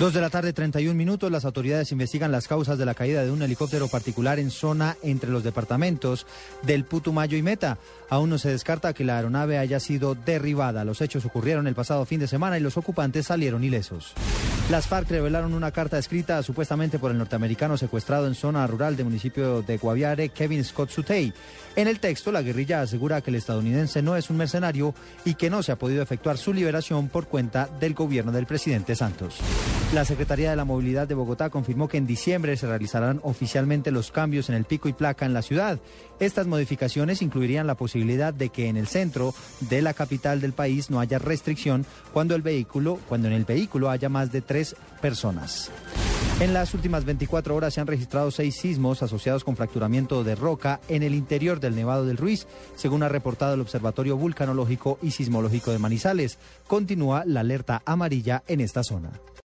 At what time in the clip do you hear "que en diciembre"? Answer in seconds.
31.88-32.56